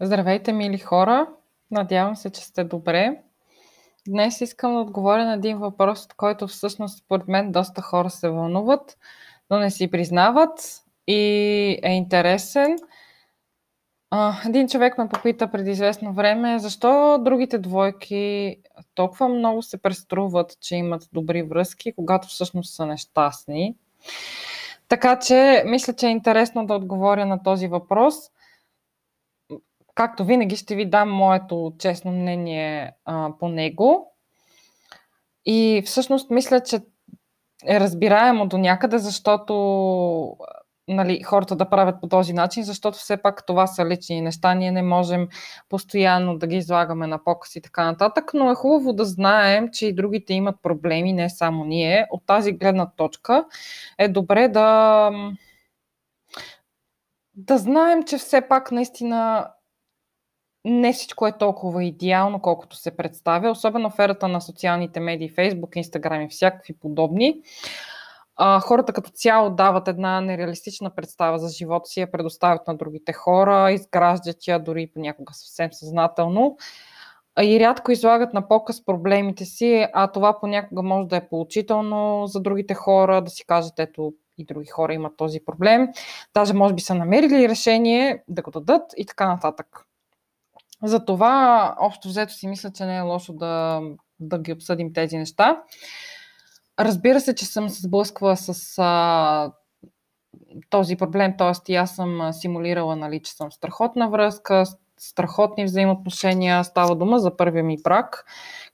[0.00, 1.26] Здравейте, мили хора!
[1.70, 3.20] Надявам се, че сте добре.
[4.08, 8.28] Днес искам да отговоря на един въпрос, от който всъщност според мен доста хора се
[8.28, 8.96] вълнуват,
[9.50, 11.22] но не си признават и
[11.82, 12.76] е интересен.
[14.46, 18.56] един човек ме попита преди известно време, защо другите двойки
[18.94, 23.76] толкова много се преструват, че имат добри връзки, когато всъщност са нещастни.
[24.88, 28.14] Така че, мисля, че е интересно да отговоря на този въпрос–
[29.96, 34.12] както винаги ще ви дам моето честно мнение а, по него.
[35.46, 36.80] И всъщност мисля, че
[37.66, 39.54] е разбираемо до някъде, защото
[40.88, 44.54] нали, хората да правят по този начин, защото все пак това са лични неща.
[44.54, 45.28] Ние не можем
[45.68, 49.86] постоянно да ги излагаме на показ и така нататък, но е хубаво да знаем, че
[49.86, 52.06] и другите имат проблеми, не само ние.
[52.10, 53.44] От тази гледна точка
[53.98, 55.10] е добре да
[57.34, 59.48] да знаем, че все пак наистина
[60.66, 66.26] не всичко е толкова идеално, колкото се представя, особено в на социалните медии, Facebook, Instagram
[66.26, 67.40] и всякакви подобни.
[68.36, 73.12] А, хората като цяло дават една нереалистична представа за живота си, я предоставят на другите
[73.12, 76.56] хора, изграждат я дори понякога съвсем съзнателно
[77.42, 82.40] и рядко излагат на показ проблемите си, а това понякога може да е поучително за
[82.40, 85.88] другите хора, да си кажат, ето и други хора имат този проблем.
[86.34, 89.86] Даже може би са намерили решение да го дадат и така нататък.
[90.82, 93.82] Затова, общо взето си мисля, че не е лошо да,
[94.20, 95.62] да ги обсъдим тези неща.
[96.78, 99.52] Разбира се, че съм се сблъсквала с а,
[100.70, 101.72] този проблем, т.е.
[101.72, 104.64] и аз съм симулирала, нали, че съм страхотна връзка,
[104.98, 106.64] страхотни взаимоотношения.
[106.64, 108.24] Става дума за първия ми брак,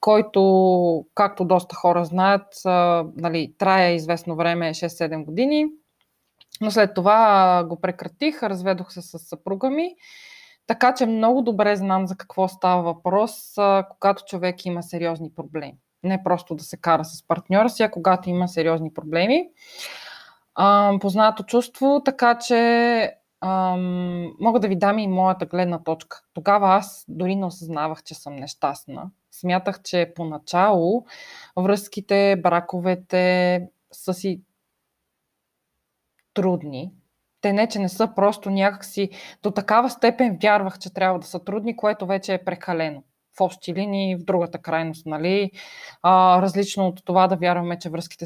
[0.00, 5.66] който, както доста хора знаят, а, нали, трая известно време 6-7 години.
[6.60, 9.94] Но след това го прекратих, разведох се с съпруга ми
[10.66, 13.54] така че много добре знам за какво става въпрос,
[13.88, 15.76] когато човек има сериозни проблеми.
[16.02, 19.48] Не просто да се кара с партньора си, а когато има сериозни проблеми.
[21.00, 26.22] познато чувство, така че ам, мога да ви дам и моята гледна точка.
[26.34, 29.10] Тогава аз дори не осъзнавах, че съм нещастна.
[29.30, 31.04] Смятах, че поначало
[31.56, 34.42] връзките, браковете са си
[36.34, 36.92] трудни,
[37.46, 39.10] те не, че не са просто някакси
[39.42, 43.02] до такава степен вярвах, че трябва да са трудни, което вече е прекалено.
[43.38, 45.50] В общи линии, в другата крайност, нали?
[46.02, 48.24] А, различно от това да вярваме, че връзките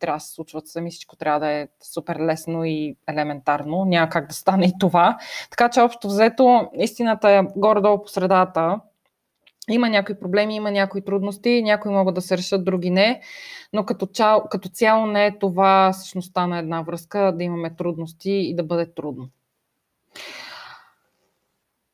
[0.00, 3.84] трябва да се случват сами, всичко трябва да е супер лесно и елементарно.
[3.84, 5.18] Няма как да стане и това.
[5.50, 8.80] Така че общо взето, истината е горе-долу по средата
[9.70, 13.20] има някои проблеми, има някои трудности, някои могат да се решат, други не,
[13.72, 18.30] но като, чал, като цяло не е това същността на една връзка, да имаме трудности
[18.30, 19.28] и да бъде трудно.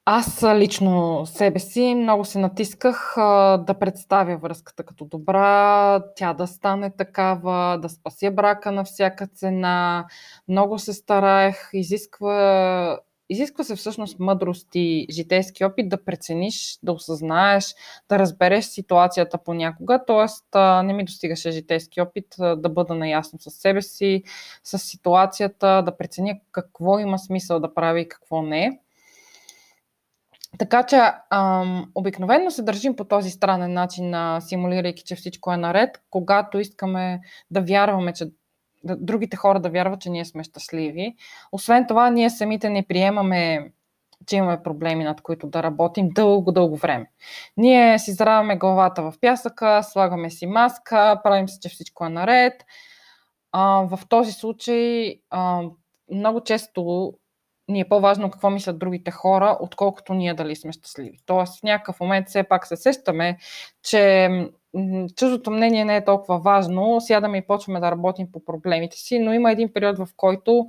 [0.04, 6.46] Аз лично себе си много се натисках а, да представя връзката като добра, тя да
[6.46, 10.06] стане такава, да спася брака на всяка цена.
[10.48, 12.98] Много се стараех, изисква
[13.32, 17.74] Изисква се всъщност мъдрост и житейски опит да прецениш, да осъзнаеш,
[18.08, 20.00] да разбереш ситуацията понякога.
[20.06, 20.46] Тоест,
[20.84, 24.22] не ми достигаше житейски опит да бъда наясно с себе си,
[24.64, 28.80] с ситуацията, да преценя какво има смисъл да прави и какво не.
[30.58, 31.00] Така че
[31.30, 37.20] ам, обикновено се държим по този странен начин, симулирайки, че всичко е наред, когато искаме
[37.50, 38.30] да вярваме, че
[38.84, 41.14] другите хора да вярват, че ние сме щастливи.
[41.52, 43.72] Освен това, ние самите не приемаме
[44.26, 47.10] че имаме проблеми, над които да работим дълго-дълго време.
[47.56, 52.64] Ние си зараваме главата в пясъка, слагаме си маска, правим се, че всичко е наред.
[53.52, 55.62] А, в този случай а,
[56.12, 57.12] много често
[57.68, 61.18] ни е по-важно какво мислят другите хора, отколкото ние дали сме щастливи.
[61.26, 63.38] Тоест в някакъв момент все пак се сещаме,
[63.82, 64.28] че
[65.16, 69.32] чуждото мнение не е толкова важно, сядаме и почваме да работим по проблемите си, но
[69.32, 70.66] има един период, в който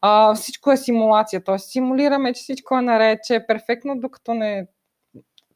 [0.00, 1.58] а, всичко е симулация, т.е.
[1.58, 4.66] симулираме, че всичко е наред, че е перфектно, докато не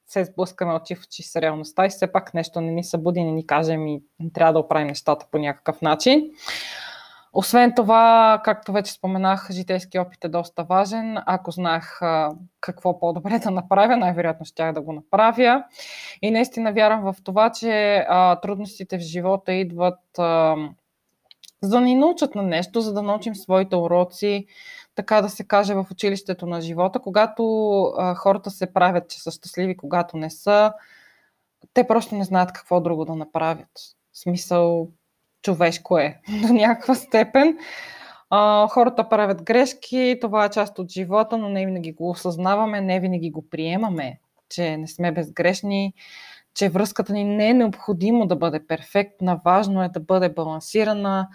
[0.06, 3.32] се сблъскаме очи в очи с реалността и все пак нещо не ни събуди, не
[3.32, 6.30] ни кажем и трябва да оправим нещата по някакъв начин.
[7.32, 11.18] Освен това, както вече споменах, житейски опит е доста важен.
[11.26, 11.98] Ако знаех
[12.60, 15.64] какво по-добре да направя, най-вероятно щях да го направя.
[16.22, 20.56] И наистина вярвам в това, че а, трудностите в живота идват а,
[21.62, 24.46] за да ни научат на нещо, за да научим своите уроци,
[24.94, 26.98] така да се каже, в училището на живота.
[26.98, 30.72] Когато а, хората се правят, че са щастливи, когато не са,
[31.74, 33.70] те просто не знаят какво друго да направят.
[34.12, 34.88] В смисъл,
[35.42, 37.58] човешко е до някаква степен.
[38.30, 43.00] А, хората правят грешки, това е част от живота, но не винаги го осъзнаваме, не
[43.00, 45.94] винаги го приемаме, че не сме безгрешни,
[46.54, 51.28] че връзката ни не е необходимо да бъде перфектна, важно е да бъде балансирана,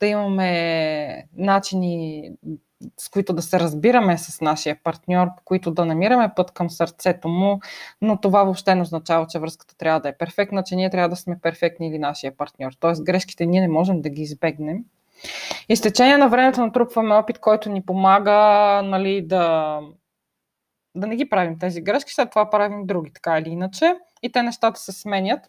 [0.00, 2.30] да имаме начини
[2.96, 7.28] с които да се разбираме с нашия партньор, по които да намираме път към сърцето
[7.28, 7.60] му,
[8.02, 11.16] но това въобще не означава, че връзката трябва да е перфектна, че ние трябва да
[11.16, 12.72] сме перфектни или нашия партньор.
[12.80, 14.84] Тоест грешките ние не можем да ги избегнем.
[15.68, 18.32] И с течение на времето натрупваме опит, който ни помага
[18.84, 19.80] нали, да,
[20.94, 23.94] да не ги правим тези грешки, след това правим други, така или иначе.
[24.22, 25.40] И те нещата се сменят.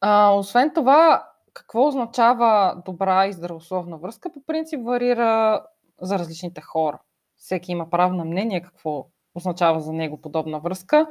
[0.00, 5.62] А, освен това, какво означава добра и здравословна връзка, по принцип варира
[6.00, 6.98] за различните хора.
[7.36, 11.06] Всеки има право на мнение какво означава за него подобна връзка.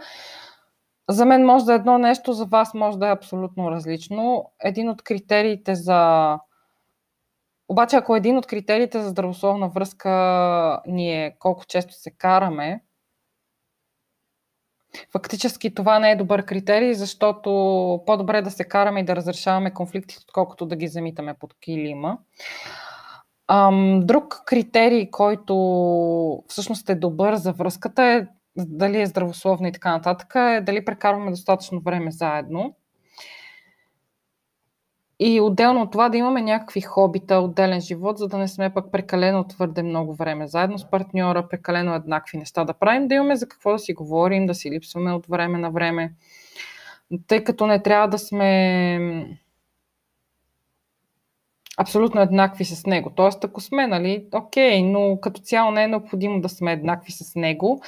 [1.10, 4.52] За мен може да е едно нещо, за вас може да е абсолютно различно.
[4.64, 6.40] Един от критериите за.
[7.68, 12.82] Обаче, ако един от критериите за здравословна връзка ни е колко често се караме,
[15.12, 17.50] Фактически това не е добър критерий, защото
[18.06, 22.18] по-добре да се караме и да разрешаваме конфликтите, отколкото да ги замитаме под килима.
[24.00, 28.28] Друг критерий, който всъщност е добър за връзката е
[28.58, 32.76] дали е здравословна и така нататък, е дали прекарваме достатъчно време заедно.
[35.20, 38.92] И отделно от това да имаме някакви хобита, отделен живот, за да не сме пък
[38.92, 43.48] прекалено твърде много време заедно с партньора, прекалено еднакви неща да правим, да имаме за
[43.48, 46.14] какво да си говорим, да си липсваме от време на време.
[47.28, 49.40] Тъй като не трябва да сме
[51.78, 53.10] абсолютно еднакви с него.
[53.16, 57.36] Тоест, ако сме, нали, окей, но като цяло не е необходимо да сме еднакви с
[57.36, 57.82] него.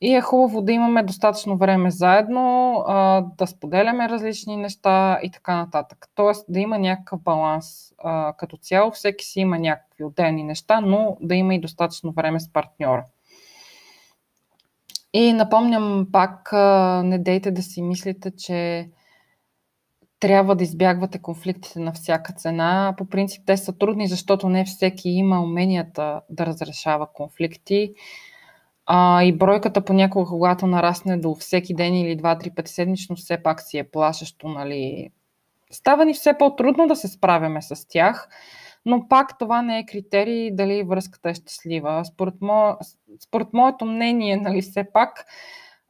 [0.00, 5.56] И е хубаво да имаме достатъчно време заедно, а, да споделяме различни неща и така
[5.56, 6.08] нататък.
[6.14, 8.90] Тоест да има някакъв баланс а, като цяло.
[8.90, 13.04] Всеки си има някакви отделни неща, но да има и достатъчно време с партньора.
[15.12, 18.88] И напомням пак, а, не дейте да си мислите, че
[20.20, 22.94] трябва да избягвате конфликтите на всяка цена.
[22.98, 27.94] По принцип те са трудни, защото не всеки има уменията да разрешава конфликти.
[28.92, 33.60] А, и бройката понякога, когато нарасне до всеки ден или два-три пъти седмично, все пак
[33.60, 35.10] си е плашещо, нали?
[35.70, 38.28] Става ни все по-трудно да се справяме с тях,
[38.86, 42.04] но пак това не е критерий дали връзката е щастлива.
[42.04, 42.76] Според, мо...
[43.20, 45.24] Според моето мнение, нали, все пак,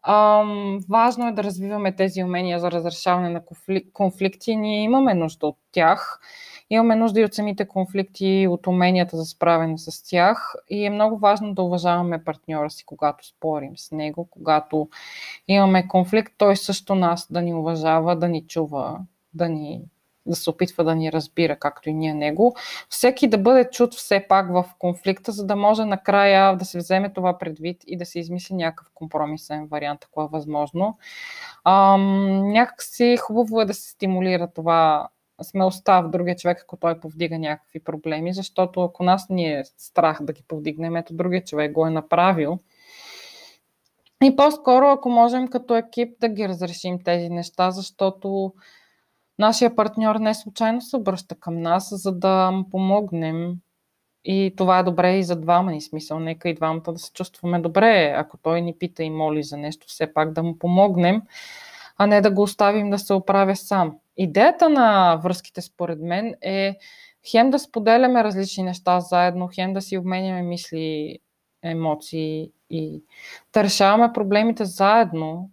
[0.03, 3.43] ам, важно е да развиваме тези умения за разрешаване на
[3.93, 4.57] конфликти.
[4.57, 6.21] Ние имаме нужда от тях.
[6.71, 11.19] Имаме нужда и от самите конфликти, от уменията за справяне с тях и е много
[11.19, 14.89] важно да уважаваме партньора си, когато спорим с него, когато
[15.49, 18.99] имаме конфликт, той също нас да ни уважава, да ни чува,
[19.35, 19.81] да ни
[20.27, 22.57] да се опитва да ни разбира, както и ние него.
[22.89, 27.13] Всеки да бъде чут все пак в конфликта, за да може накрая да се вземе
[27.13, 30.99] това предвид и да се измисли някакъв компромисен вариант, ако е възможно.
[31.65, 35.09] Ам, някакси хубаво е да се стимулира това
[35.43, 40.19] смелостта в другия човек, ако той повдига някакви проблеми, защото ако нас ни е страх
[40.23, 42.59] да ги повдигнем, ето другия човек го е направил.
[44.25, 48.53] И по-скоро, ако можем като екип да ги разрешим тези неща, защото
[49.41, 53.55] нашия партньор не случайно се обръща към нас, за да му помогнем.
[54.25, 56.19] И това е добре и за двама ни смисъл.
[56.19, 58.15] Нека и двамата да се чувстваме добре.
[58.17, 61.23] Ако той ни пита и моли за нещо, все пак да му помогнем,
[61.97, 63.97] а не да го оставим да се оправя сам.
[64.17, 66.77] Идеята на връзките, според мен, е
[67.31, 71.19] хем да споделяме различни неща заедно, хем да си обменяме мисли,
[71.63, 73.03] емоции и
[73.53, 75.51] да решаваме проблемите заедно.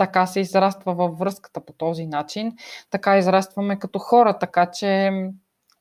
[0.00, 2.52] Така се израства във връзката по този начин,
[2.90, 5.10] така израстваме като хора, така че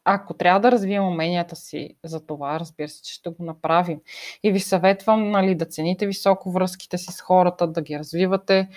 [0.03, 3.99] ако трябва да развием уменията си за това, разбира се, че ще го направим.
[4.43, 8.69] И ви съветвам нали, да цените високо връзките си с хората, да ги развивате,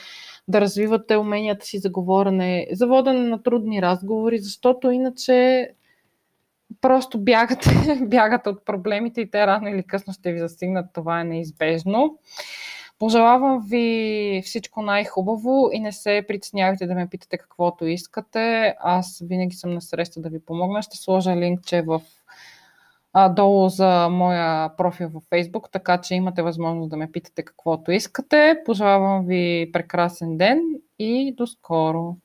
[0.49, 5.69] да развивате уменията си за говорене, за водене на трудни разговори, защото иначе
[6.81, 7.71] просто бягате,
[8.03, 10.87] бягате от проблемите и те рано или късно ще ви застигнат.
[10.93, 12.19] Това е неизбежно.
[13.03, 18.75] Пожелавам ви всичко най-хубаво и не се притеснявайте да ме питате каквото искате.
[18.81, 20.83] Аз винаги съм на среща да ви помогна.
[20.83, 22.01] Ще сложа линкче в
[23.31, 28.63] долу за моя профил във Facebook, така че имате възможност да ме питате каквото искате.
[28.67, 30.61] Пожелавам ви прекрасен ден
[30.99, 32.17] и до скоро!